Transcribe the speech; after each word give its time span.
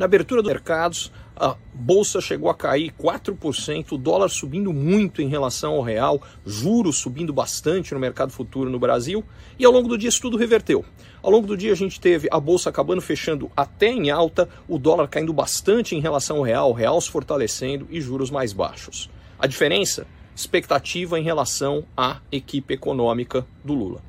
na 0.00 0.06
abertura 0.06 0.40
dos 0.40 0.50
mercados, 0.50 1.12
a 1.36 1.54
bolsa 1.74 2.22
chegou 2.22 2.48
a 2.48 2.54
cair 2.54 2.90
4%, 2.98 3.92
o 3.92 3.98
dólar 3.98 4.30
subindo 4.30 4.72
muito 4.72 5.20
em 5.20 5.28
relação 5.28 5.74
ao 5.74 5.82
real, 5.82 6.22
juros 6.46 6.96
subindo 6.96 7.34
bastante 7.34 7.92
no 7.92 8.00
mercado 8.00 8.32
futuro 8.32 8.70
no 8.70 8.78
Brasil, 8.78 9.22
e 9.58 9.64
ao 9.66 9.70
longo 9.70 9.88
do 9.88 9.98
dia 9.98 10.08
isso 10.08 10.22
tudo 10.22 10.38
reverteu. 10.38 10.82
Ao 11.22 11.30
longo 11.30 11.46
do 11.46 11.54
dia 11.54 11.70
a 11.70 11.76
gente 11.76 12.00
teve 12.00 12.28
a 12.30 12.40
bolsa 12.40 12.70
acabando 12.70 13.02
fechando 13.02 13.50
até 13.54 13.88
em 13.88 14.10
alta, 14.10 14.48
o 14.66 14.78
dólar 14.78 15.06
caindo 15.06 15.34
bastante 15.34 15.94
em 15.94 16.00
relação 16.00 16.38
ao 16.38 16.44
real, 16.44 16.72
real 16.72 16.98
se 16.98 17.10
fortalecendo 17.10 17.86
e 17.90 18.00
juros 18.00 18.30
mais 18.30 18.54
baixos. 18.54 19.10
A 19.38 19.46
diferença? 19.46 20.06
Expectativa 20.34 21.20
em 21.20 21.22
relação 21.22 21.84
à 21.94 22.22
equipe 22.32 22.72
econômica 22.72 23.46
do 23.62 23.74
Lula. 23.74 24.02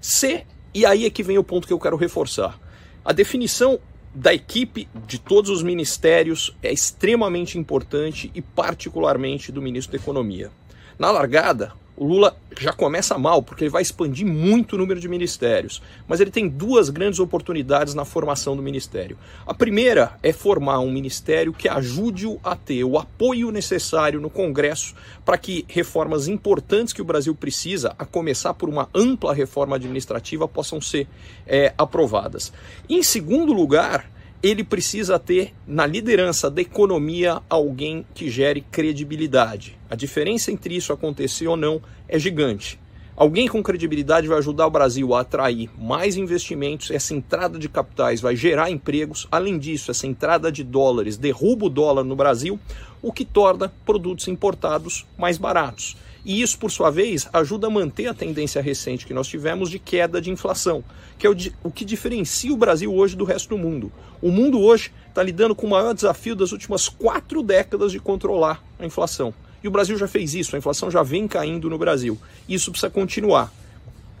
Se 0.00 0.46
e 0.72 0.86
aí 0.86 1.04
é 1.04 1.10
que 1.10 1.22
vem 1.22 1.36
o 1.36 1.44
ponto 1.44 1.66
que 1.66 1.72
eu 1.74 1.78
quero 1.78 1.98
reforçar. 1.98 2.58
A 3.04 3.12
definição 3.12 3.78
da 4.14 4.32
equipe 4.32 4.88
de 5.06 5.18
todos 5.18 5.50
os 5.50 5.62
ministérios 5.62 6.56
é 6.62 6.72
extremamente 6.72 7.58
importante 7.58 8.30
e 8.34 8.40
particularmente 8.40 9.50
do 9.50 9.60
ministro 9.60 9.96
da 9.96 10.02
Economia. 10.02 10.50
Na 10.96 11.10
largada, 11.10 11.72
o 11.96 12.06
Lula 12.06 12.36
já 12.58 12.72
começa 12.72 13.16
mal, 13.16 13.42
porque 13.42 13.64
ele 13.64 13.70
vai 13.70 13.82
expandir 13.82 14.26
muito 14.26 14.74
o 14.74 14.78
número 14.78 14.98
de 14.98 15.08
ministérios. 15.08 15.82
Mas 16.08 16.20
ele 16.20 16.30
tem 16.30 16.48
duas 16.48 16.90
grandes 16.90 17.20
oportunidades 17.20 17.94
na 17.94 18.04
formação 18.04 18.56
do 18.56 18.62
ministério. 18.62 19.16
A 19.46 19.54
primeira 19.54 20.18
é 20.22 20.32
formar 20.32 20.80
um 20.80 20.90
ministério 20.90 21.52
que 21.52 21.68
ajude-o 21.68 22.38
a 22.42 22.56
ter 22.56 22.84
o 22.84 22.98
apoio 22.98 23.50
necessário 23.50 24.20
no 24.20 24.30
Congresso 24.30 24.94
para 25.24 25.38
que 25.38 25.64
reformas 25.68 26.26
importantes 26.28 26.92
que 26.92 27.02
o 27.02 27.04
Brasil 27.04 27.34
precisa, 27.34 27.94
a 27.98 28.04
começar 28.04 28.54
por 28.54 28.68
uma 28.68 28.88
ampla 28.94 29.32
reforma 29.32 29.76
administrativa, 29.76 30.48
possam 30.48 30.80
ser 30.80 31.06
é, 31.46 31.72
aprovadas. 31.78 32.52
Em 32.88 33.02
segundo 33.02 33.52
lugar, 33.52 34.10
ele 34.44 34.62
precisa 34.62 35.18
ter 35.18 35.54
na 35.66 35.86
liderança 35.86 36.50
da 36.50 36.60
economia 36.60 37.40
alguém 37.48 38.04
que 38.14 38.28
gere 38.28 38.60
credibilidade. 38.60 39.78
A 39.88 39.96
diferença 39.96 40.52
entre 40.52 40.76
isso 40.76 40.92
acontecer 40.92 41.48
ou 41.48 41.56
não 41.56 41.80
é 42.06 42.18
gigante. 42.18 42.78
Alguém 43.16 43.48
com 43.48 43.62
credibilidade 43.62 44.28
vai 44.28 44.36
ajudar 44.36 44.66
o 44.66 44.70
Brasil 44.70 45.14
a 45.14 45.20
atrair 45.20 45.70
mais 45.78 46.16
investimentos, 46.16 46.90
essa 46.90 47.14
entrada 47.14 47.58
de 47.58 47.70
capitais 47.70 48.20
vai 48.20 48.36
gerar 48.36 48.70
empregos. 48.70 49.26
Além 49.32 49.56
disso, 49.56 49.90
essa 49.90 50.06
entrada 50.06 50.52
de 50.52 50.62
dólares 50.62 51.16
derruba 51.16 51.64
o 51.64 51.70
dólar 51.70 52.04
no 52.04 52.14
Brasil, 52.14 52.60
o 53.00 53.12
que 53.12 53.24
torna 53.24 53.72
produtos 53.86 54.28
importados 54.28 55.06
mais 55.16 55.38
baratos. 55.38 55.96
E 56.24 56.40
isso, 56.40 56.58
por 56.58 56.70
sua 56.70 56.90
vez, 56.90 57.28
ajuda 57.32 57.66
a 57.66 57.70
manter 57.70 58.06
a 58.06 58.14
tendência 58.14 58.62
recente 58.62 59.04
que 59.04 59.12
nós 59.12 59.28
tivemos 59.28 59.68
de 59.68 59.78
queda 59.78 60.20
de 60.20 60.30
inflação, 60.30 60.82
que 61.18 61.26
é 61.26 61.30
o, 61.30 61.36
o 61.62 61.70
que 61.70 61.84
diferencia 61.84 62.52
o 62.52 62.56
Brasil 62.56 62.94
hoje 62.94 63.14
do 63.14 63.24
resto 63.24 63.50
do 63.50 63.58
mundo. 63.58 63.92
O 64.22 64.30
mundo 64.30 64.58
hoje 64.58 64.90
está 65.08 65.22
lidando 65.22 65.54
com 65.54 65.66
o 65.66 65.70
maior 65.70 65.94
desafio 65.94 66.34
das 66.34 66.50
últimas 66.50 66.88
quatro 66.88 67.42
décadas 67.42 67.92
de 67.92 68.00
controlar 68.00 68.64
a 68.78 68.86
inflação. 68.86 69.34
E 69.62 69.68
o 69.68 69.70
Brasil 69.70 69.98
já 69.98 70.08
fez 70.08 70.34
isso, 70.34 70.56
a 70.56 70.58
inflação 70.58 70.90
já 70.90 71.02
vem 71.02 71.28
caindo 71.28 71.68
no 71.68 71.76
Brasil. 71.76 72.18
Isso 72.48 72.70
precisa 72.70 72.90
continuar. 72.90 73.52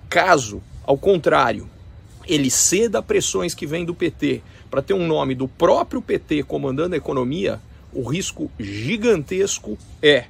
Caso, 0.08 0.62
ao 0.84 0.98
contrário, 0.98 1.68
ele 2.26 2.50
ceda 2.50 2.98
a 2.98 3.02
pressões 3.02 3.54
que 3.54 3.66
vêm 3.66 3.84
do 3.84 3.94
PT 3.94 4.42
para 4.70 4.82
ter 4.82 4.94
um 4.94 5.06
nome 5.06 5.34
do 5.34 5.48
próprio 5.48 6.02
PT 6.02 6.42
comandando 6.42 6.94
a 6.94 6.98
economia, 6.98 7.60
o 7.92 8.02
risco 8.02 8.50
gigantesco 8.58 9.78
é 10.02 10.26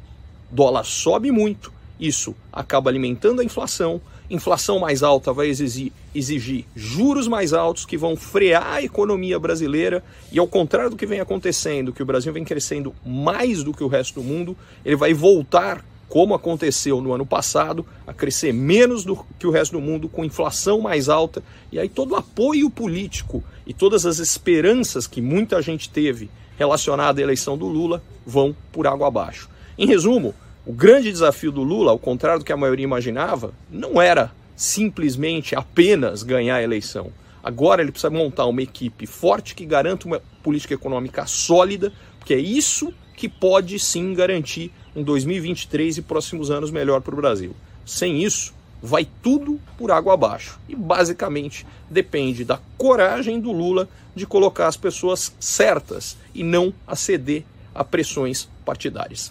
dólar 0.55 0.85
sobe 0.85 1.33
muito, 1.33 1.73
isso 1.99 2.35
acaba 2.53 2.89
alimentando 2.89 3.41
a 3.41 3.45
inflação, 3.45 4.01
inflação 4.31 4.79
mais 4.79 5.03
alta 5.03 5.33
vai 5.33 5.49
exigir, 5.49 5.93
exigir, 6.15 6.65
juros 6.75 7.29
mais 7.29 7.53
altos 7.53 7.85
que 7.85 7.97
vão 7.97 8.17
frear 8.17 8.75
a 8.75 8.83
economia 8.83 9.39
brasileira. 9.39 10.03
E 10.33 10.39
ao 10.39 10.47
contrário 10.47 10.91
do 10.91 10.97
que 10.97 11.07
vem 11.07 11.21
acontecendo, 11.21 11.93
que 11.93 12.03
o 12.03 12.07
Brasil 12.07 12.33
vem 12.33 12.45
crescendo 12.45 12.95
mais 13.05 13.63
do 13.63 13.73
que 13.73 13.85
o 13.85 13.89
resto 13.89 14.21
do 14.21 14.27
mundo, 14.27 14.57
ele 14.85 14.97
vai 14.97 15.13
voltar 15.13 15.85
como 16.09 16.35
aconteceu 16.35 17.01
no 17.01 17.13
ano 17.13 17.27
passado, 17.27 17.85
a 18.07 18.13
crescer 18.13 18.53
menos 18.53 19.05
do 19.05 19.19
que 19.39 19.47
o 19.47 19.51
resto 19.51 19.73
do 19.73 19.81
mundo, 19.81 20.09
com 20.09 20.25
inflação 20.25 20.81
mais 20.81 21.09
alta, 21.09 21.43
e 21.73 21.79
aí 21.79 21.89
todo 21.89 22.13
o 22.13 22.17
apoio 22.17 22.71
político 22.71 23.43
e 23.67 23.75
todas 23.75 24.07
as 24.07 24.21
esperanças 24.21 25.09
que 25.09 25.21
muita 25.21 25.61
gente 25.61 25.91
teve 25.91 26.31
relacionada 26.57 27.21
à 27.21 27.23
eleição 27.23 27.59
do 27.59 27.67
Lula 27.67 28.01
vão 28.25 28.55
por 28.71 28.87
água 28.87 29.09
abaixo. 29.09 29.49
Em 29.77 29.87
resumo, 29.89 30.35
o 30.67 30.73
grande 30.73 31.13
desafio 31.13 31.53
do 31.53 31.63
Lula, 31.63 31.91
ao 31.91 31.99
contrário 31.99 32.39
do 32.39 32.45
que 32.45 32.53
a 32.53 32.57
maioria 32.57 32.85
imaginava, 32.85 33.53
não 33.71 34.01
era 34.01 34.33
simplesmente 34.57 35.55
apenas 35.55 36.23
ganhar 36.23 36.57
a 36.57 36.63
eleição. 36.63 37.13
Agora 37.43 37.83
ele 37.83 37.93
precisa 37.93 38.09
montar 38.09 38.47
uma 38.47 38.63
equipe 38.63 39.07
forte 39.07 39.55
que 39.55 39.67
garanta 39.67 40.07
uma 40.07 40.23
política 40.43 40.73
econômica 40.73 41.27
sólida, 41.27 41.93
porque 42.19 42.33
é 42.33 42.39
isso 42.39 42.95
que 43.15 43.29
pode 43.29 43.79
sim 43.79 44.15
garantir 44.15 44.73
um 44.97 45.03
2023 45.03 45.99
e 45.99 46.03
próximos 46.03 46.51
anos 46.51 46.71
melhor 46.71 47.03
para 47.03 47.13
o 47.13 47.19
Brasil. 47.19 47.55
Sem 47.85 48.23
isso, 48.23 48.55
vai 48.83 49.07
tudo 49.23 49.61
por 49.77 49.91
água 49.91 50.15
abaixo. 50.15 50.59
E 50.67 50.75
basicamente 50.75 51.67
depende 51.91 52.43
da 52.43 52.59
coragem 52.79 53.39
do 53.39 53.53
Lula 53.53 53.87
de 54.15 54.27
colocar 54.27 54.69
as 54.69 54.79
pessoas 54.79 55.35
certas 55.39 56.17
e 56.35 56.43
não 56.43 56.73
aceder 56.87 57.45
a 57.75 57.85
pressões 57.85 58.49
partidárias. 58.65 59.31